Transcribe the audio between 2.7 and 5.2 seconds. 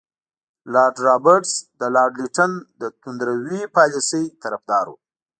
د توندروي پالیسۍ طرفدار وو.